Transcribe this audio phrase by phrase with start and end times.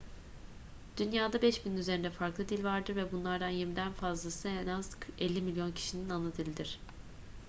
[0.97, 6.09] dünya'da 5.000'in üzerinde farklı dil vardır ve bunlardan yirmiden fazlası en az 50 milyon kişinin
[6.09, 6.79] anadilidir